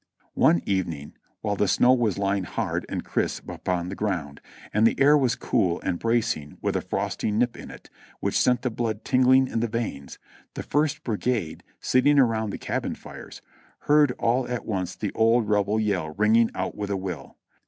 [0.33, 4.41] One evening, while the snow was lying hard and crisp upon the ground
[4.73, 7.87] and the air was cool and bracing with a frosty nip in it
[8.19, 10.17] which sent the blood tingling in the veins,
[10.55, 13.43] the First Brigade, sitting around the cabin fires,
[13.81, 17.37] heard all at once the old Rebel yell ringing out with a will.